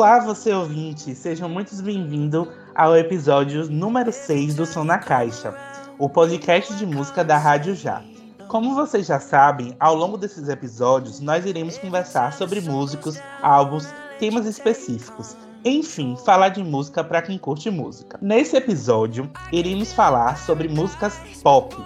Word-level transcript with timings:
Olá, 0.00 0.18
você 0.18 0.50
ouvinte, 0.50 1.14
sejam 1.14 1.46
muito 1.46 1.76
bem-vindos 1.82 2.48
ao 2.74 2.96
episódio 2.96 3.70
número 3.70 4.10
6 4.10 4.54
do 4.54 4.64
Som 4.64 4.84
na 4.84 4.96
Caixa, 4.96 5.54
o 5.98 6.08
podcast 6.08 6.74
de 6.76 6.86
música 6.86 7.22
da 7.22 7.36
Rádio 7.36 7.74
Já. 7.74 8.02
Como 8.48 8.74
vocês 8.74 9.06
já 9.06 9.20
sabem, 9.20 9.76
ao 9.78 9.94
longo 9.94 10.16
desses 10.16 10.48
episódios 10.48 11.20
nós 11.20 11.44
iremos 11.44 11.76
conversar 11.76 12.32
sobre 12.32 12.62
músicos, 12.62 13.20
álbuns, 13.42 13.92
temas 14.18 14.46
específicos, 14.46 15.36
enfim, 15.66 16.16
falar 16.24 16.48
de 16.48 16.64
música 16.64 17.04
para 17.04 17.20
quem 17.20 17.36
curte 17.36 17.70
música. 17.70 18.18
Nesse 18.22 18.56
episódio, 18.56 19.30
iremos 19.52 19.92
falar 19.92 20.38
sobre 20.38 20.66
músicas 20.66 21.20
pop, 21.42 21.76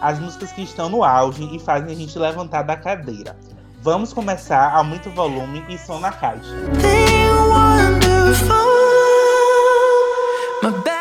as 0.00 0.20
músicas 0.20 0.52
que 0.52 0.62
estão 0.62 0.88
no 0.88 1.02
auge 1.02 1.42
e 1.52 1.58
fazem 1.58 1.92
a 1.92 1.96
gente 1.96 2.16
levantar 2.16 2.62
da 2.62 2.76
cadeira. 2.76 3.36
Vamos 3.82 4.12
começar 4.12 4.76
a 4.76 4.84
muito 4.84 5.10
volume 5.10 5.64
e 5.68 5.76
som 5.76 5.98
na 5.98 6.12
caixa. 6.12 6.54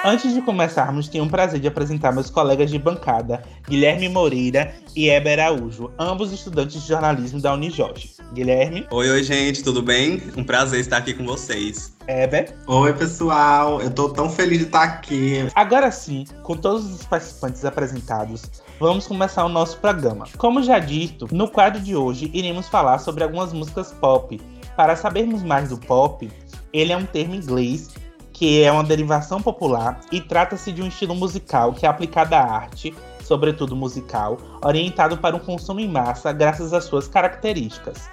Antes 0.06 0.34
de 0.34 0.42
começarmos, 0.42 1.08
tenho 1.08 1.24
o 1.24 1.30
prazer 1.30 1.60
de 1.60 1.68
apresentar 1.68 2.12
meus 2.12 2.30
colegas 2.30 2.70
de 2.70 2.78
bancada, 2.78 3.42
Guilherme 3.68 4.10
Moreira 4.10 4.76
e 4.94 5.10
Heber 5.10 5.40
Araújo, 5.40 5.90
ambos 5.98 6.34
estudantes 6.34 6.82
de 6.82 6.88
jornalismo 6.88 7.42
da 7.42 7.54
Unijorge. 7.54 8.12
Guilherme. 8.34 8.86
Oi, 8.92 9.10
oi, 9.10 9.24
gente, 9.24 9.64
tudo 9.64 9.82
bem? 9.82 10.22
Um 10.36 10.44
prazer 10.44 10.82
estar 10.82 10.98
aqui 10.98 11.14
com 11.14 11.26
vocês. 11.26 11.96
Heber. 12.08 12.54
Oi, 12.68 12.94
pessoal, 12.94 13.82
eu 13.82 13.90
tô 13.90 14.10
tão 14.10 14.30
feliz 14.30 14.60
de 14.60 14.66
estar 14.66 14.84
aqui. 14.84 15.48
Agora 15.56 15.90
sim, 15.90 16.26
com 16.44 16.58
todos 16.58 16.84
os 16.94 17.06
participantes 17.06 17.64
apresentados, 17.64 18.44
vamos 18.80 19.08
começar 19.08 19.46
o 19.46 19.50
nosso 19.50 19.78
programa. 19.78 20.26
Como 20.38 20.62
já 20.62 20.80
dito, 20.80 21.28
no 21.32 21.50
quadro 21.50 21.80
de 21.80 21.96
hoje 21.96 22.30
iremos 22.34 22.68
falar 22.68 23.00
sobre 23.00 23.24
algumas 23.24 23.54
músicas 23.54 23.94
pop. 23.94 24.40
Para 24.76 24.96
sabermos 24.96 25.44
mais 25.44 25.70
do 25.70 25.78
pop, 25.78 26.30
ele 26.74 26.92
é 26.92 26.98
um 26.98 27.06
termo 27.06 27.36
inglês 27.36 27.92
que 28.34 28.64
é 28.64 28.72
uma 28.72 28.84
derivação 28.84 29.40
popular 29.40 30.02
e 30.12 30.20
trata-se 30.20 30.72
de 30.72 30.82
um 30.82 30.88
estilo 30.88 31.14
musical 31.14 31.72
que 31.72 31.86
é 31.86 31.90
aplicado 31.90 32.34
à 32.34 32.42
arte, 32.42 32.94
sobretudo 33.24 33.76
musical, 33.76 34.38
orientado 34.62 35.18
para 35.18 35.36
um 35.36 35.40
consumo 35.40 35.80
em 35.80 35.88
massa 35.88 36.34
graças 36.34 36.74
às 36.74 36.86
suas 36.86 37.08
características. 37.08 38.10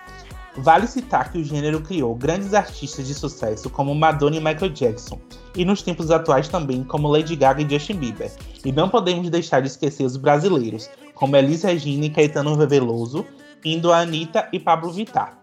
Vale 0.58 0.86
citar 0.86 1.32
que 1.32 1.38
o 1.38 1.44
gênero 1.44 1.80
criou 1.80 2.14
grandes 2.14 2.52
artistas 2.52 3.06
de 3.06 3.14
sucesso 3.14 3.70
como 3.70 3.94
Madonna 3.94 4.36
e 4.36 4.40
Michael 4.40 4.72
Jackson, 4.72 5.18
e 5.56 5.64
nos 5.64 5.80
tempos 5.80 6.10
atuais 6.10 6.48
também 6.48 6.84
como 6.84 7.08
Lady 7.08 7.34
Gaga 7.34 7.62
e 7.62 7.70
Justin 7.70 7.94
Bieber. 7.94 8.30
E 8.64 8.70
não 8.70 8.88
podemos 8.88 9.30
deixar 9.30 9.60
de 9.60 9.68
esquecer 9.68 10.04
os 10.04 10.16
brasileiros, 10.16 10.90
como 11.14 11.36
Elis 11.36 11.62
Regina 11.62 12.04
e 12.04 12.10
Caetano 12.10 12.56
Veloso, 12.66 13.24
indo 13.64 13.92
a 13.92 14.00
Anitta 14.00 14.48
e 14.52 14.58
Pablo 14.58 14.92
Vittar. 14.92 15.39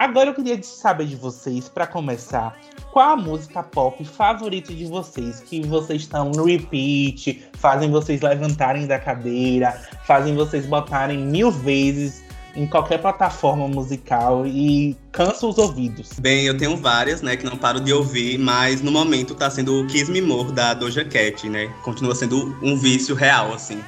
Agora 0.00 0.30
eu 0.30 0.34
queria 0.34 0.58
saber 0.62 1.04
de 1.04 1.14
vocês, 1.14 1.68
para 1.68 1.86
começar, 1.86 2.58
qual 2.90 3.10
a 3.10 3.16
música 3.18 3.62
pop 3.62 4.02
favorita 4.02 4.72
de 4.72 4.86
vocês? 4.86 5.40
Que 5.40 5.60
vocês 5.60 6.00
estão 6.00 6.30
no 6.30 6.46
repeat, 6.46 7.44
fazem 7.58 7.90
vocês 7.90 8.22
levantarem 8.22 8.86
da 8.86 8.98
cadeira, 8.98 9.78
fazem 10.06 10.34
vocês 10.34 10.64
botarem 10.64 11.18
mil 11.18 11.50
vezes 11.50 12.24
em 12.56 12.66
qualquer 12.66 13.02
plataforma 13.02 13.68
musical 13.68 14.46
e 14.46 14.96
cansa 15.12 15.46
os 15.46 15.58
ouvidos. 15.58 16.18
Bem, 16.18 16.46
eu 16.46 16.56
tenho 16.56 16.78
várias, 16.78 17.20
né, 17.20 17.36
que 17.36 17.44
não 17.44 17.58
paro 17.58 17.78
de 17.78 17.92
ouvir, 17.92 18.38
mas 18.38 18.80
no 18.80 18.90
momento 18.90 19.34
tá 19.34 19.50
sendo 19.50 19.82
o 19.82 19.86
Kiss 19.86 20.10
Me 20.10 20.22
More 20.22 20.50
da 20.50 20.72
Doja 20.72 21.04
Cat, 21.04 21.46
né? 21.46 21.70
Continua 21.82 22.14
sendo 22.14 22.56
um 22.62 22.74
vício 22.74 23.14
real, 23.14 23.52
assim. 23.52 23.78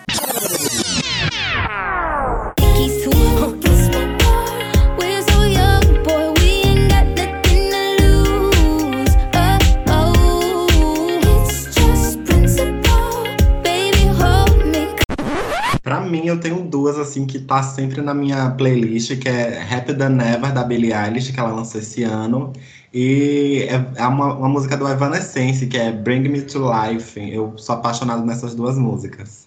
Mim, 16.00 16.26
eu 16.26 16.40
tenho 16.40 16.62
duas, 16.62 16.98
assim, 16.98 17.26
que 17.26 17.38
tá 17.38 17.62
sempre 17.62 18.00
na 18.00 18.14
minha 18.14 18.50
playlist, 18.50 19.18
que 19.18 19.28
é 19.28 19.62
Happy 19.62 19.94
Than 19.94 20.10
Never, 20.10 20.52
da 20.52 20.64
Billie 20.64 20.92
Eilish, 20.92 21.32
que 21.32 21.40
ela 21.40 21.50
lançou 21.50 21.80
esse 21.80 22.02
ano. 22.02 22.52
E 22.92 23.66
é, 23.68 24.02
é 24.02 24.06
uma, 24.06 24.34
uma 24.34 24.48
música 24.48 24.76
do 24.76 24.86
Evanescence, 24.88 25.66
que 25.66 25.78
é 25.78 25.90
Bring 25.90 26.28
Me 26.28 26.42
To 26.42 26.70
Life. 26.70 27.18
Eu 27.18 27.54
sou 27.56 27.74
apaixonado 27.74 28.24
nessas 28.24 28.54
duas 28.54 28.76
músicas. 28.76 29.46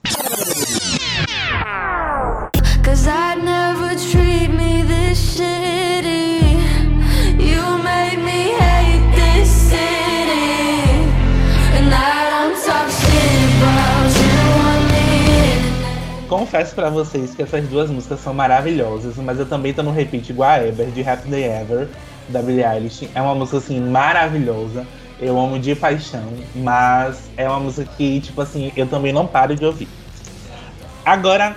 Confesso 16.28 16.74
para 16.74 16.90
vocês 16.90 17.36
que 17.36 17.44
essas 17.44 17.68
duas 17.68 17.91
músicas 17.91 18.19
são 18.19 18.34
maravilhosas, 18.34 19.16
mas 19.18 19.38
eu 19.38 19.46
também 19.46 19.74
tô 19.74 19.84
no 19.84 19.91
repeat 19.91 20.31
igual 20.31 20.50
a 20.50 20.58
Ever, 20.58 20.88
de 20.88 21.08
Happy 21.08 21.30
Day 21.30 21.44
Ever, 21.44 21.88
da 22.30 22.41
Billie 22.41 22.66
Eilish. 22.66 23.08
É 23.13 23.22
uma 23.22 23.36
música, 23.36 23.58
assim, 23.58 23.80
maravilhosa. 23.80 24.88
Eu 25.19 25.40
amo 25.40 25.59
de 25.59 25.75
paixão, 25.75 26.34
mas 26.56 27.30
é 27.38 27.47
uma 27.47 27.59
música 27.59 27.90
que, 27.96 28.19
tipo 28.22 28.41
assim, 28.41 28.72
eu 28.75 28.88
também 28.88 29.14
não 29.14 29.28
paro 29.28 29.56
de 29.56 29.64
ouvir. 29.64 29.88
Agora, 31.06 31.56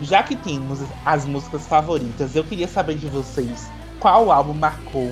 já 0.00 0.22
que 0.22 0.36
temos 0.36 0.78
as 1.04 1.24
músicas 1.24 1.66
favoritas, 1.66 2.36
eu 2.36 2.44
queria 2.44 2.68
saber 2.68 2.94
de 2.94 3.08
vocês 3.08 3.68
qual 3.98 4.30
álbum 4.30 4.52
marcou 4.52 5.10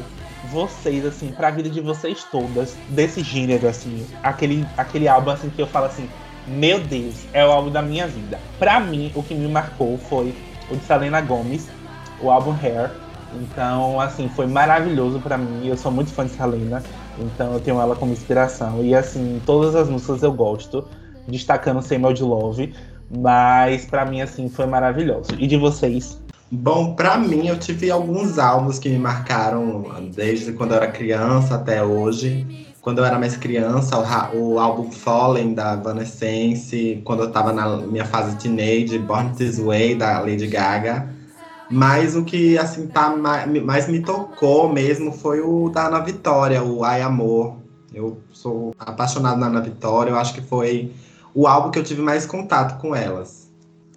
vocês, 0.52 1.04
assim, 1.04 1.32
pra 1.32 1.50
vida 1.50 1.68
de 1.68 1.80
vocês 1.80 2.24
todas, 2.30 2.76
desse 2.90 3.24
gênero, 3.24 3.66
assim. 3.66 4.06
Aquele, 4.22 4.64
aquele 4.76 5.08
álbum, 5.08 5.30
assim, 5.30 5.50
que 5.50 5.60
eu 5.60 5.66
falo 5.66 5.86
assim, 5.86 6.08
meu 6.46 6.80
Deus, 6.80 7.14
é 7.32 7.44
o 7.44 7.50
álbum 7.50 7.70
da 7.70 7.80
minha 7.80 8.06
vida. 8.06 8.38
Pra 8.58 8.80
mim, 8.80 9.10
o 9.14 9.22
que 9.22 9.34
me 9.34 9.48
marcou 9.48 9.98
foi 9.98 10.34
o 10.70 10.76
de 10.76 10.84
Selena 10.84 11.20
Gomez, 11.20 11.68
o 12.20 12.30
álbum 12.30 12.54
Hair. 12.62 12.90
Então, 13.34 14.00
assim, 14.00 14.28
foi 14.28 14.46
maravilhoso 14.46 15.20
para 15.20 15.36
mim. 15.36 15.66
Eu 15.66 15.76
sou 15.76 15.90
muito 15.90 16.12
fã 16.12 16.24
de 16.24 16.32
Selena, 16.32 16.82
então 17.18 17.54
eu 17.54 17.60
tenho 17.60 17.80
ela 17.80 17.96
como 17.96 18.12
inspiração. 18.12 18.84
E, 18.84 18.94
assim, 18.94 19.40
todas 19.44 19.74
as 19.74 19.88
músicas 19.88 20.22
eu 20.22 20.32
gosto, 20.32 20.86
destacando 21.26 21.82
Sem 21.82 22.00
de 22.12 22.22
Love. 22.22 22.74
Mas, 23.10 23.84
para 23.86 24.04
mim, 24.04 24.20
assim, 24.20 24.48
foi 24.48 24.66
maravilhoso. 24.66 25.30
E 25.38 25.46
de 25.46 25.56
vocês? 25.56 26.22
Bom, 26.50 26.94
para 26.94 27.16
mim, 27.16 27.48
eu 27.48 27.58
tive 27.58 27.90
alguns 27.90 28.38
álbuns 28.38 28.78
que 28.78 28.88
me 28.88 28.98
marcaram 28.98 29.84
desde 30.14 30.52
quando 30.52 30.72
eu 30.72 30.76
era 30.76 30.86
criança 30.88 31.56
até 31.56 31.82
hoje 31.82 32.73
quando 32.84 32.98
eu 32.98 33.04
era 33.06 33.18
mais 33.18 33.34
criança, 33.34 33.98
o, 33.98 34.52
o 34.52 34.58
álbum 34.58 34.92
Fallen 34.92 35.54
da 35.54 35.72
Evanescence, 35.72 37.00
quando 37.02 37.22
eu 37.22 37.30
tava 37.30 37.50
na 37.50 37.78
minha 37.78 38.04
fase 38.04 38.36
teenage, 38.36 38.98
Born 38.98 39.34
This 39.34 39.58
Way 39.58 39.94
da 39.94 40.20
Lady 40.20 40.46
Gaga. 40.46 41.08
Mas 41.66 42.14
o 42.14 42.24
que 42.24 42.58
assim 42.58 42.86
tá 42.86 43.16
mais, 43.16 43.50
mais 43.62 43.88
me 43.88 44.00
tocou 44.00 44.70
mesmo 44.70 45.12
foi 45.12 45.40
o 45.40 45.70
da 45.70 45.86
Ana 45.86 46.00
Vitória, 46.00 46.62
o 46.62 46.84
Ai 46.84 47.00
Amor. 47.00 47.56
Eu 47.92 48.20
sou 48.30 48.74
apaixonado 48.78 49.40
na 49.40 49.46
Ana 49.46 49.62
Vitória, 49.62 50.10
eu 50.10 50.18
acho 50.18 50.34
que 50.34 50.42
foi 50.42 50.92
o 51.32 51.46
álbum 51.46 51.70
que 51.70 51.78
eu 51.78 51.84
tive 51.84 52.02
mais 52.02 52.26
contato 52.26 52.78
com 52.82 52.94
elas. 52.94 53.50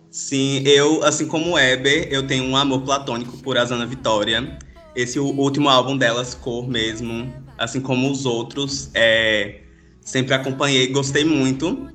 Sim, 0.09 0.63
eu, 0.65 1.03
assim 1.03 1.27
como 1.27 1.55
o 1.55 1.59
Eber, 1.59 2.07
eu 2.09 2.25
tenho 2.25 2.45
um 2.45 2.55
amor 2.55 2.83
platônico 2.83 3.37
por 3.39 3.57
Ana 3.57 3.85
Vitória. 3.85 4.57
Esse 4.95 5.19
último 5.19 5.67
álbum 5.67 5.97
delas, 5.97 6.33
Cor 6.33 6.65
mesmo, 6.67 7.31
assim 7.57 7.81
como 7.81 8.11
os 8.11 8.25
outros, 8.25 8.89
é, 8.93 9.61
sempre 10.01 10.33
acompanhei, 10.33 10.87
gostei 10.87 11.25
muito. 11.25 11.89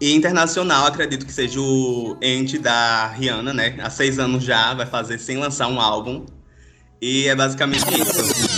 E 0.00 0.14
internacional, 0.14 0.86
acredito 0.86 1.26
que 1.26 1.32
seja 1.32 1.60
o 1.60 2.16
Ente 2.22 2.58
da 2.58 3.08
Rihanna, 3.08 3.52
né? 3.52 3.76
Há 3.82 3.90
seis 3.90 4.18
anos 4.18 4.42
já, 4.42 4.72
vai 4.72 4.86
fazer 4.86 5.18
sem 5.18 5.36
lançar 5.36 5.68
um 5.68 5.80
álbum. 5.80 6.24
E 7.00 7.26
é 7.28 7.34
basicamente 7.34 7.84
isso. 8.00 8.49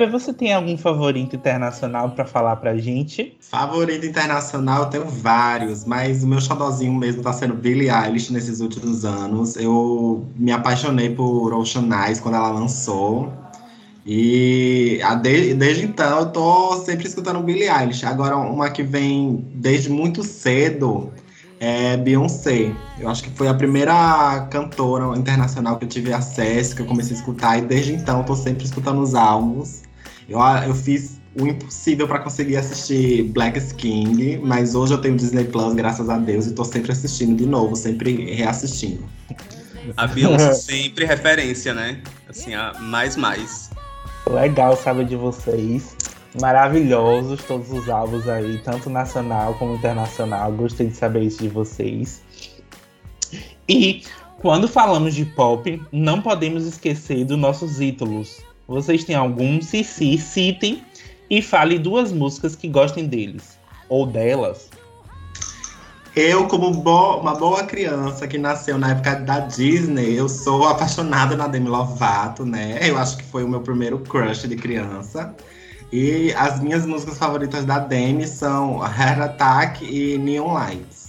Eber, 0.00 0.10
você 0.10 0.32
tem 0.32 0.54
algum 0.54 0.78
favorito 0.78 1.36
internacional 1.36 2.10
para 2.10 2.24
falar 2.24 2.56
pra 2.56 2.74
gente? 2.76 3.36
Favorito 3.38 4.06
internacional, 4.06 4.84
eu 4.84 4.88
tenho 4.88 5.04
vários, 5.04 5.84
mas 5.84 6.24
o 6.24 6.26
meu 6.26 6.40
xodozinho 6.40 6.94
mesmo 6.94 7.22
tá 7.22 7.34
sendo 7.34 7.52
Billie 7.52 7.90
Eilish 7.90 8.32
nesses 8.32 8.60
últimos 8.60 9.04
anos. 9.04 9.56
Eu 9.56 10.26
me 10.36 10.52
apaixonei 10.52 11.14
por 11.14 11.52
Ocean 11.52 11.86
Eyes 11.92 12.18
quando 12.18 12.36
ela 12.36 12.48
lançou. 12.48 13.30
E 14.06 15.00
desde, 15.20 15.52
desde 15.52 15.84
então 15.84 16.20
eu 16.20 16.26
tô 16.32 16.76
sempre 16.76 17.06
escutando 17.06 17.40
Billie 17.40 17.68
Eilish. 17.68 18.06
Agora, 18.06 18.38
uma 18.38 18.70
que 18.70 18.82
vem 18.82 19.44
desde 19.54 19.90
muito 19.90 20.24
cedo 20.24 21.12
é 21.60 21.98
Beyoncé. 21.98 22.72
Eu 22.98 23.10
acho 23.10 23.22
que 23.22 23.30
foi 23.30 23.48
a 23.48 23.54
primeira 23.54 24.48
cantora 24.50 25.14
internacional 25.18 25.76
que 25.76 25.84
eu 25.84 25.88
tive 25.90 26.10
acesso, 26.10 26.74
que 26.74 26.80
eu 26.80 26.86
comecei 26.86 27.14
a 27.14 27.18
escutar, 27.18 27.58
e 27.58 27.60
desde 27.60 27.92
então 27.92 28.20
eu 28.20 28.24
tô 28.24 28.34
sempre 28.34 28.64
escutando 28.64 29.02
os 29.02 29.14
álbuns. 29.14 29.82
Eu, 30.30 30.38
eu 30.68 30.74
fiz 30.76 31.20
o 31.38 31.44
impossível 31.44 32.06
para 32.06 32.20
conseguir 32.20 32.56
assistir 32.56 33.24
Black 33.24 33.60
King, 33.74 34.38
mas 34.38 34.76
hoje 34.76 34.94
eu 34.94 34.98
tenho 34.98 35.16
Disney 35.16 35.44
Plus, 35.44 35.74
graças 35.74 36.08
a 36.08 36.16
Deus, 36.18 36.46
e 36.46 36.54
tô 36.54 36.64
sempre 36.64 36.92
assistindo 36.92 37.36
de 37.36 37.46
novo, 37.46 37.74
sempre 37.74 38.32
reassistindo. 38.36 39.04
A 39.96 40.06
Beyoncé 40.06 40.54
sempre 40.54 41.04
referência, 41.04 41.74
né? 41.74 42.00
Assim, 42.28 42.54
a 42.54 42.74
mais 42.78 43.16
mais. 43.16 43.70
Legal 44.28 44.76
saber 44.76 45.06
de 45.06 45.16
vocês. 45.16 45.96
Maravilhosos 46.40 47.42
todos 47.42 47.72
os 47.72 47.88
álbuns 47.88 48.28
aí, 48.28 48.58
tanto 48.58 48.88
nacional 48.88 49.54
como 49.54 49.74
internacional. 49.74 50.52
Gostei 50.52 50.86
de 50.86 50.96
saber 50.96 51.24
isso 51.24 51.42
de 51.42 51.48
vocês. 51.48 52.22
E 53.68 54.04
quando 54.38 54.68
falamos 54.68 55.16
de 55.16 55.24
pop, 55.24 55.82
não 55.90 56.22
podemos 56.22 56.66
esquecer 56.66 57.24
dos 57.24 57.36
nossos 57.36 57.80
ídolos. 57.80 58.44
Vocês 58.70 59.02
têm 59.02 59.16
algum? 59.16 59.60
Se 59.60 59.82
sim, 59.82 60.16
citem 60.16 60.84
e 61.28 61.42
fale 61.42 61.76
duas 61.76 62.12
músicas 62.12 62.54
que 62.54 62.68
gostem 62.68 63.08
deles 63.08 63.58
ou 63.88 64.06
delas. 64.06 64.70
Eu, 66.14 66.46
como 66.46 66.70
bo 66.70 67.16
uma 67.16 67.34
boa 67.34 67.64
criança 67.64 68.28
que 68.28 68.38
nasceu 68.38 68.78
na 68.78 68.92
época 68.92 69.16
da 69.16 69.40
Disney, 69.40 70.14
eu 70.14 70.28
sou 70.28 70.68
apaixonada 70.68 71.36
na 71.36 71.48
Demi 71.48 71.68
Lovato, 71.68 72.46
né? 72.46 72.78
Eu 72.80 72.96
acho 72.96 73.16
que 73.16 73.24
foi 73.24 73.42
o 73.42 73.48
meu 73.48 73.60
primeiro 73.60 73.98
crush 73.98 74.46
de 74.46 74.54
criança. 74.54 75.34
E 75.90 76.32
as 76.34 76.60
minhas 76.60 76.86
músicas 76.86 77.18
favoritas 77.18 77.64
da 77.64 77.80
Demi 77.80 78.24
são 78.24 78.76
Heart 78.78 79.20
Attack 79.20 79.84
e 79.84 80.16
Neon 80.16 80.52
Lights. 80.52 81.08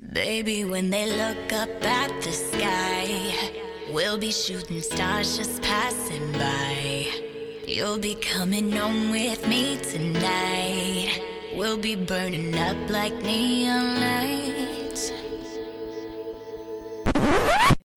Baby, 0.00 0.64
when 0.64 0.90
they 0.90 1.06
look 1.06 1.52
up 1.52 1.86
at 1.86 2.20
the 2.20 2.30
sky, 2.30 3.61
we'll 3.92 4.18
be 4.18 4.32
shooting 4.32 4.80
stars 4.80 5.36
just 5.36 5.62
passing 5.62 6.32
by. 6.32 7.06
You'll 7.66 7.98
be 7.98 8.14
coming 8.14 8.72
home 8.72 9.10
with 9.10 9.46
me 9.46 9.76
tonight. 9.76 11.20
We'll 11.54 11.78
be 11.78 11.94
burning 11.94 12.56
up 12.58 12.76
like 12.88 13.14
neon 13.22 14.00
lights. 14.00 15.12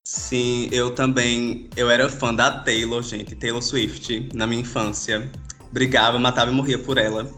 Sim, 0.04 0.70
eu 0.72 0.92
também. 0.92 1.70
Eu 1.78 1.90
era 1.90 2.10
fã 2.10 2.34
da 2.34 2.52
Taylor, 2.52 3.02
gente. 3.02 3.36
Taylor 3.36 3.62
Swift, 3.62 4.30
na 4.34 4.46
minha 4.46 4.62
infância. 4.62 5.30
Brigava, 5.72 6.20
matava 6.20 6.52
e 6.52 6.54
morria 6.54 6.78
por 6.78 6.98
ela. 6.98 7.32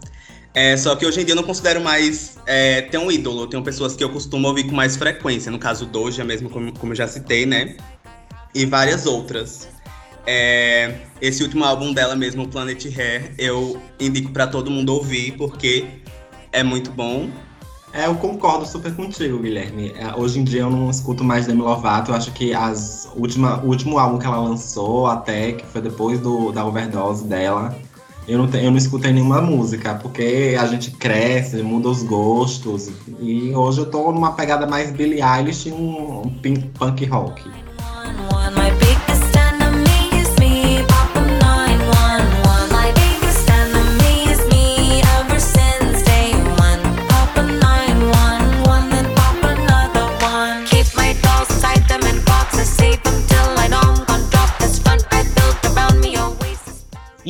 É, 0.54 0.76
só 0.76 0.96
que 0.96 1.06
hoje 1.06 1.22
em 1.22 1.24
dia 1.24 1.34
eu 1.34 1.36
não 1.36 1.44
considero 1.44 1.80
mais 1.80 2.40
é, 2.48 2.82
ter 2.82 2.98
um 2.98 3.12
ídolo. 3.12 3.46
Tenho 3.46 3.64
pessoas 3.64 3.96
que 3.96 4.04
eu 4.04 4.10
costumo 4.10 4.48
ouvir 4.48 4.64
com 4.64 4.76
mais 4.76 4.96
frequência. 4.96 5.52
No 5.52 5.60
caso, 5.60 5.86
Doja 5.86 6.24
mesmo, 6.24 6.50
como, 6.50 6.74
como 6.74 6.94
eu 6.94 6.96
já 6.96 7.08
citei, 7.08 7.46
né? 7.46 7.78
E 8.58 8.66
várias 8.66 9.06
outras. 9.06 9.68
É, 10.26 11.02
esse 11.22 11.44
último 11.44 11.64
álbum 11.64 11.94
dela 11.94 12.16
mesmo, 12.16 12.48
Planet 12.48 12.86
Hair, 12.88 13.36
eu 13.38 13.80
indico 14.00 14.32
para 14.32 14.48
todo 14.48 14.72
mundo 14.72 14.96
ouvir, 14.96 15.34
porque 15.38 15.86
é 16.52 16.64
muito 16.64 16.90
bom. 16.90 17.30
É, 17.94 18.08
eu 18.08 18.16
concordo 18.16 18.66
super 18.66 18.92
contigo, 18.96 19.38
Guilherme. 19.38 19.94
É, 19.96 20.12
hoje 20.16 20.40
em 20.40 20.44
dia 20.44 20.62
eu 20.62 20.72
não 20.72 20.90
escuto 20.90 21.24
mais 21.24 21.46
Demi 21.46 21.62
Lovato. 21.62 22.10
Eu 22.10 22.16
acho 22.16 22.32
que 22.32 22.52
as 22.52 23.08
última, 23.16 23.64
o 23.64 23.68
último 23.68 24.00
álbum 24.00 24.18
que 24.18 24.26
ela 24.26 24.40
lançou, 24.40 25.06
até, 25.06 25.52
que 25.52 25.66
foi 25.68 25.80
depois 25.80 26.20
do, 26.20 26.52
da 26.52 26.66
overdose 26.66 27.26
dela, 27.26 27.78
eu 28.28 28.40
não, 28.40 28.48
te, 28.48 28.58
eu 28.58 28.72
não 28.72 28.78
escutei 28.78 29.14
nenhuma 29.14 29.40
música, 29.40 29.94
porque 30.02 30.58
a 30.60 30.66
gente 30.66 30.90
cresce, 30.90 31.58
muda 31.58 31.90
os 31.90 32.02
gostos. 32.02 32.90
E 33.20 33.54
hoje 33.56 33.82
eu 33.82 33.86
tô 33.86 34.12
numa 34.12 34.32
pegada 34.32 34.66
mais 34.66 34.90
Billie 34.90 35.22
Eilish 35.22 35.70
e 35.70 35.72
um, 35.72 36.24
um 36.26 36.62
punk 36.74 37.06
rock. 37.06 37.67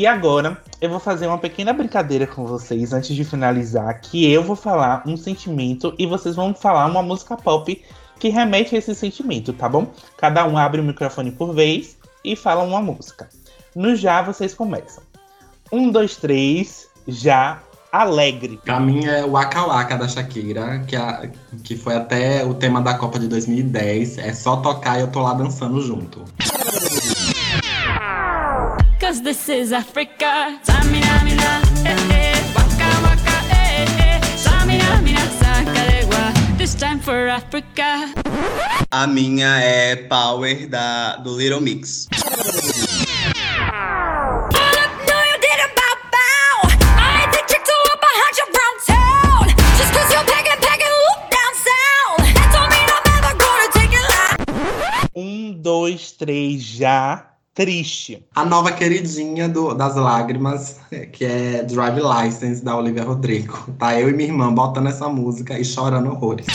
E 0.07 0.09
agora 0.09 0.57
eu 0.79 0.89
vou 0.89 1.01
fazer 1.01 1.27
uma 1.27 1.37
pequena 1.37 1.73
brincadeira 1.73 2.25
com 2.25 2.45
vocês 2.45 2.93
antes 2.93 3.13
de 3.13 3.25
finalizar, 3.25 3.99
que 3.99 4.31
eu 4.31 4.41
vou 4.41 4.55
falar 4.55 5.03
um 5.05 5.17
sentimento 5.17 5.93
e 5.99 6.05
vocês 6.05 6.33
vão 6.33 6.53
falar 6.53 6.85
uma 6.85 7.03
música 7.03 7.35
pop 7.35 7.83
que 8.17 8.29
remete 8.29 8.73
a 8.73 8.77
esse 8.77 8.95
sentimento, 8.95 9.51
tá 9.51 9.67
bom? 9.67 9.91
Cada 10.15 10.47
um 10.47 10.57
abre 10.57 10.79
o 10.79 10.83
microfone 10.85 11.29
por 11.29 11.53
vez 11.53 11.97
e 12.23 12.37
fala 12.37 12.63
uma 12.63 12.81
música. 12.81 13.27
No 13.75 13.97
já 13.97 14.21
vocês 14.21 14.53
começam. 14.53 15.03
Um, 15.73 15.91
dois, 15.91 16.15
três, 16.15 16.87
já 17.05 17.59
alegre. 17.91 18.61
Pra 18.63 18.79
mim 18.79 19.03
é 19.03 19.25
o 19.25 19.31
Waka 19.31 19.65
Waka 19.65 19.97
da 19.97 20.07
Shakira, 20.07 20.85
que, 20.87 20.95
a, 20.95 21.29
que 21.65 21.75
foi 21.75 21.97
até 21.97 22.45
o 22.45 22.53
tema 22.53 22.79
da 22.79 22.93
Copa 22.93 23.19
de 23.19 23.27
2010. 23.27 24.19
É 24.19 24.33
só 24.33 24.55
tocar 24.55 24.99
e 24.99 25.01
eu 25.01 25.11
tô 25.11 25.19
lá 25.19 25.33
dançando 25.33 25.81
junto. 25.81 26.23
Cause 29.07 29.21
this 29.21 29.47
is 29.47 29.71
Africa. 29.71 30.59
Samina, 30.67 31.23
mina, 31.23 31.63
eh, 31.87 31.95
eh. 32.11 32.53
Waka, 32.53 32.89
waka, 33.07 33.37
eh, 33.55 33.87
eh. 34.03 34.19
Samina, 34.35 35.01
mina, 35.01 35.23
sacaregua. 35.39 36.57
This 36.57 36.75
time 36.75 36.99
for 36.99 37.29
Africa. 37.29 38.11
A 38.91 39.07
minha 39.07 39.61
é 39.61 39.95
Power 39.95 40.67
da, 40.67 41.15
do 41.23 41.37
Little 41.37 41.61
Mix. 41.61 42.09
Um, 55.15 55.53
dois, 55.53 56.11
três, 56.11 56.61
já 56.61 57.36
triste. 57.57 58.23
A 58.35 58.45
nova 58.45 58.71
queridinha 58.71 59.49
do, 59.49 59.73
das 59.73 59.95
lágrimas, 59.95 60.79
que 61.11 61.25
é 61.25 61.63
Drive 61.63 61.99
License, 61.99 62.63
da 62.63 62.77
Olivia 62.77 63.03
Rodrigo. 63.03 63.57
Tá 63.79 63.99
eu 63.99 64.09
e 64.09 64.13
minha 64.13 64.29
irmã 64.29 64.53
botando 64.53 64.87
essa 64.87 65.09
música 65.09 65.57
e 65.57 65.65
chorando 65.65 66.11
horrores. 66.11 66.45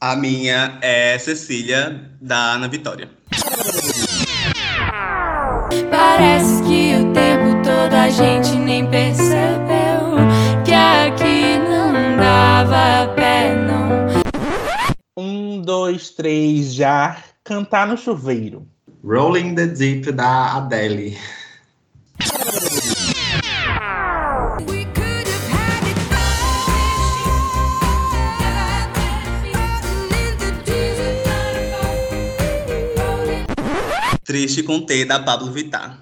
A 0.00 0.14
minha 0.14 0.78
é 0.80 1.18
Cecília, 1.18 2.08
da 2.20 2.52
Ana 2.52 2.68
Vitória. 2.68 3.10
Parece 5.90 6.62
que 6.62 6.94
o 6.94 7.12
tempo 7.12 7.62
todo 7.64 7.92
a 7.94 8.08
gente 8.08 8.54
nem 8.58 8.88
percebeu 8.88 10.14
que 10.64 10.72
aqui 10.72 11.58
não 11.68 12.16
dava 12.16 13.12
pé, 13.14 13.56
não. 13.56 14.22
Um, 15.16 15.60
dois, 15.62 16.10
três, 16.10 16.74
já. 16.74 17.16
Cantar 17.42 17.88
no 17.88 17.96
chuveiro. 17.96 18.68
Rolling 19.04 19.56
the 19.56 19.66
Deep 19.66 20.12
da 20.12 20.58
Adele. 20.58 21.18
Triste 34.28 34.62
com 34.62 34.78
T 34.82 35.06
da 35.06 35.18
Pablo 35.20 35.50
Vittar. 35.50 36.00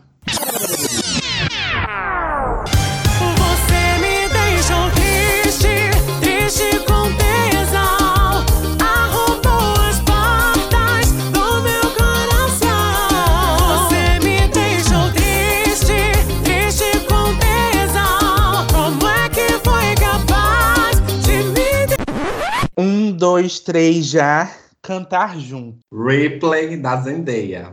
Um, 22.76 23.12
dois, 23.12 23.61
três, 23.61 24.06
já. 24.06 24.50
Cantar 24.83 25.38
junto. 25.38 25.78
Replay 25.92 26.76
da 26.76 26.97
Zendaya. 26.97 27.73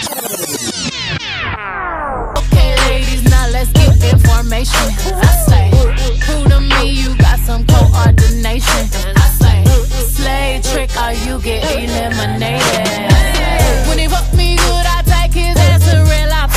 let's 3.61 3.71
get 3.73 4.13
information. 4.13 4.87
I 5.13 5.31
say, 5.47 5.69
who 6.25 6.49
to 6.49 6.59
me, 6.59 6.91
you 6.91 7.15
got 7.17 7.39
some 7.39 7.65
coordination. 7.65 8.83
I 9.15 9.27
say, 9.41 9.63
slave 10.17 10.63
trick, 10.63 10.89
or 10.97 11.13
you 11.25 11.39
get 11.41 11.63
eliminated. 11.77 12.87
When 13.87 13.99
he 13.99 14.07
fuck 14.07 14.33
me 14.33 14.55
good, 14.55 14.85
I 14.85 15.01
take 15.05 15.33
his 15.33 15.57
ass 15.57 15.85
to 15.91 15.97
real 16.09 16.31
I 16.31 16.47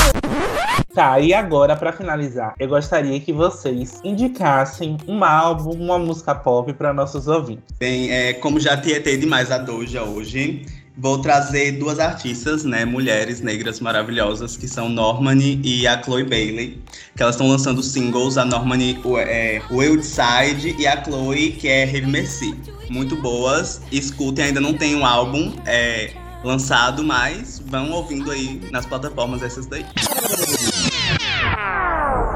Tá, 0.95 1.19
e 1.19 1.35
agora, 1.35 1.75
pra 1.75 1.93
finalizar, 1.93 2.55
eu 2.59 2.69
gostaria 2.69 3.19
que 3.19 3.33
vocês 3.33 4.01
indicassem 4.05 4.97
um 5.09 5.25
álbum, 5.25 5.73
uma 5.73 5.99
música 5.99 6.35
pop 6.35 6.73
para 6.73 6.93
nossos 6.93 7.27
ouvintes. 7.27 7.65
Bem, 7.81 8.13
é, 8.13 8.33
como 8.35 8.61
já 8.61 8.77
tietei 8.77 9.17
demais 9.17 9.51
a 9.51 9.59
Doja 9.59 10.05
hoje, 10.05 10.65
vou 10.97 11.19
trazer 11.19 11.73
duas 11.73 11.99
artistas, 11.99 12.65
né, 12.65 12.85
mulheres 12.85 13.41
negras 13.41 13.81
maravilhosas, 13.81 14.57
que 14.57 14.69
são 14.69 14.89
Normani 14.89 15.61
e 15.65 15.87
a 15.87 16.01
Chloe 16.01 16.25
Bailey, 16.25 16.81
que 17.17 17.23
elas 17.23 17.35
estão 17.35 17.49
lançando 17.49 17.83
singles, 17.83 18.39
a 18.39 18.45
Normani 18.45 19.01
é 19.19 19.61
Wild 19.71 20.05
Side 20.05 20.77
e 20.79 20.87
a 20.87 21.03
Chloe, 21.03 21.53
que 21.53 21.69
é 21.69 21.85
Heavy 21.85 22.07
Mercy. 22.07 22.55
Muito 22.89 23.17
boas, 23.17 23.81
escutem, 23.91 24.47
ainda 24.47 24.61
não 24.61 24.75
tem 24.75 24.95
um 24.95 25.05
álbum 25.05 25.53
é, 25.67 26.13
lançado, 26.45 27.03
mas 27.03 27.61
vão 27.67 27.91
ouvindo 27.91 28.31
aí 28.31 28.61
nas 28.71 28.87
plataformas 28.87 29.43
essas 29.43 29.67
daí. 29.67 29.85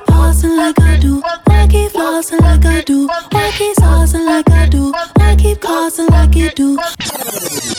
Flossing 0.07 0.57
like 0.57 0.81
I 0.81 0.99
do, 0.99 1.23
why 1.49 1.69
keep 1.69 1.93
flossing 1.93 2.39
like 2.41 2.67
I 2.67 2.83
do? 2.83 3.07
Why 3.33 3.53
keep 3.57 3.75
like 3.79 4.51
I 4.51 4.69
do? 4.69 4.93
Why 5.17 5.37
keep 5.37 5.61
like 6.11 6.37
you 6.37 6.51
do? 6.57 7.78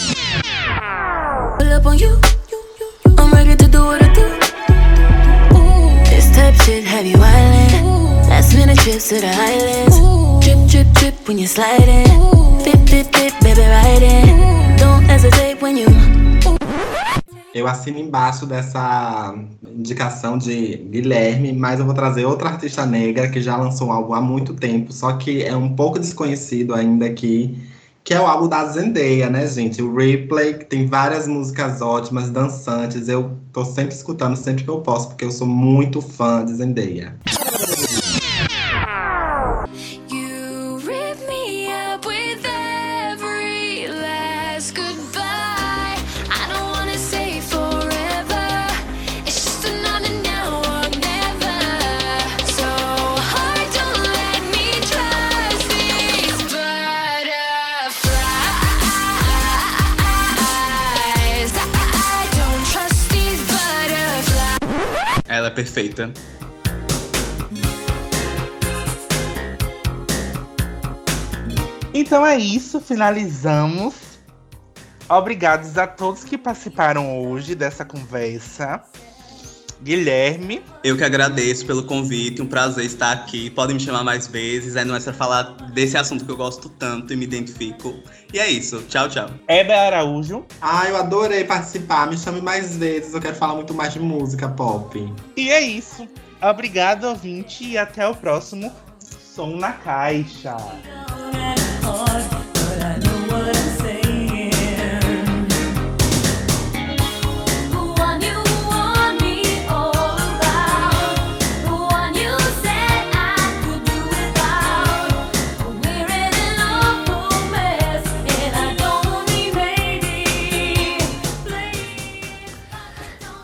Eu 17.54 17.68
assino 17.68 18.00
embaixo 18.00 18.46
dessa 18.46 19.36
indicação 19.68 20.38
de 20.38 20.78
Guilherme, 20.78 21.52
mas 21.52 21.80
eu 21.80 21.86
vou 21.86 21.94
trazer 21.94 22.26
outra 22.26 22.50
artista 22.50 22.86
negra 22.86 23.28
que 23.28 23.42
já 23.42 23.58
lançou 23.58 23.88
um 23.88 23.92
álbum 23.92 24.14
há 24.14 24.22
muito 24.22 24.54
tempo, 24.54 24.94
só 24.94 25.14
que 25.14 25.44
é 25.44 25.56
um 25.56 25.76
pouco 25.76 26.00
desconhecido 26.00 26.74
ainda 26.74 27.06
aqui, 27.06 27.58
que 28.04 28.14
é 28.14 28.20
o 28.20 28.26
álbum 28.26 28.48
da 28.48 28.66
Zendaya, 28.66 29.30
né, 29.30 29.46
gente? 29.48 29.82
O 29.82 29.96
Replay, 29.96 30.56
que 30.56 30.66
tem 30.66 30.88
várias 30.88 31.28
músicas 31.28 31.82
ótimas, 31.82 32.30
dançantes. 32.30 33.08
Eu 33.08 33.38
tô 33.54 33.64
sempre 33.66 33.94
escutando, 33.94 34.36
sempre 34.36 34.64
que 34.64 34.70
eu 34.70 34.82
posso, 34.82 35.10
porque 35.10 35.26
eu 35.26 35.32
sou 35.32 35.48
muito 35.48 36.02
fã 36.02 36.44
de 36.44 36.54
Zendaya. 36.56 37.16
Ela 65.40 65.48
é 65.48 65.52
perfeita. 65.52 66.12
Então 71.94 72.26
é 72.26 72.38
isso, 72.38 72.82
finalizamos. 72.82 74.20
Obrigados 75.08 75.78
a 75.78 75.88
todos 75.88 76.26
que 76.26 76.38
participaram 76.38 77.22
hoje 77.24 77.56
dessa 77.56 77.86
conversa. 77.86 78.84
Guilherme, 79.82 80.62
Eu 80.84 80.98
que 80.98 81.04
agradeço 81.04 81.66
pelo 81.66 81.84
convite, 81.84 82.42
um 82.42 82.48
prazer 82.48 82.86
estar 82.86 83.12
aqui. 83.12 83.50
Podem 83.50 83.76
me 83.76 83.82
chamar 83.82 84.04
mais 84.04 84.28
vezes, 84.28 84.76
é 84.76 84.84
não 84.84 84.96
é 84.96 85.00
só 85.00 85.14
falar 85.14 85.44
desse 85.74 85.98
assunto 85.98 86.26
que 86.26 86.32
eu 86.32 86.38
gosto 86.38 86.68
tanto 86.70 87.14
e 87.14 87.16
me 87.16 87.24
identifico. 87.24 87.96
E 88.34 88.40
é 88.40 88.50
isso, 88.50 88.84
tchau, 88.90 89.08
tchau. 89.08 89.30
Heber 89.48 89.78
Araújo 89.78 90.46
Ah, 90.62 90.88
eu 90.88 90.98
adorei 90.98 91.44
participar. 91.44 92.08
Me 92.08 92.18
chame 92.18 92.42
mais 92.42 92.78
vezes. 92.78 93.14
Eu 93.14 93.22
quero 93.22 93.36
falar 93.36 93.56
muito 93.56 93.74
mais 93.74 93.94
de 93.94 94.00
música 94.00 94.50
pop. 94.50 95.14
E 95.36 95.50
é 95.50 95.62
isso. 95.62 96.08
Obrigado, 96.42 97.06
ouvinte, 97.06 97.66
e 97.66 97.78
até 97.78 98.08
o 98.08 98.16
próximo 98.16 98.72
Som 99.00 99.58
na 99.58 99.72
Caixa. 99.72 100.56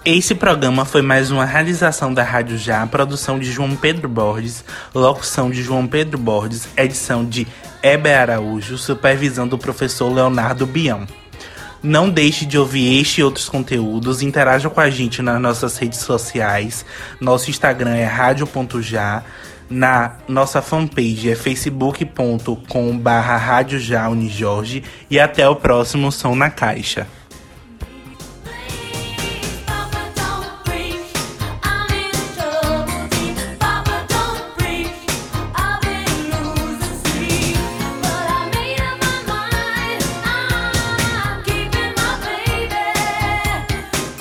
Esse 0.06 0.36
programa 0.36 0.86
foi 0.86 1.02
mais 1.02 1.32
uma 1.32 1.46
realização 1.46 2.14
da 2.14 2.22
Rádio 2.22 2.60
Já, 2.60 2.86
produção 2.86 3.40
de 3.40 3.52
João 3.52 3.76
Pedro 3.76 4.08
Borges, 4.08 4.64
locução 4.94 5.50
de 5.50 5.64
João 5.64 5.88
Pedro 5.88 6.20
Borges, 6.20 6.68
edição 6.78 7.26
de 7.26 7.48
Heber 7.82 8.16
Araújo, 8.16 8.78
supervisão 8.78 9.48
do 9.48 9.58
professor 9.58 10.14
Leonardo 10.14 10.68
Bião. 10.68 11.08
Não 11.82 12.08
deixe 12.08 12.46
de 12.46 12.56
ouvir 12.56 13.02
este 13.02 13.22
e 13.22 13.24
outros 13.24 13.50
conteúdos, 13.50 14.22
interaja 14.22 14.70
com 14.70 14.80
a 14.80 14.92
gente 14.92 15.24
nas 15.24 15.42
nossas 15.42 15.76
redes 15.76 16.02
sociais. 16.02 16.86
Nosso 17.20 17.50
Instagram 17.50 17.96
é 17.96 18.06
rádio.já, 18.06 19.24
na 19.68 20.18
nossa 20.28 20.62
fanpage 20.62 21.32
é 21.32 21.36
facebook.com 21.36 22.96
barra 22.96 23.38
rádio 23.38 23.80
já 23.80 24.08
Unijorge 24.08 24.84
e 25.10 25.20
até 25.20 25.50
o 25.50 25.56
próximo 25.56 26.12
Som 26.12 26.36
na 26.36 26.52
Caixa. 26.52 27.08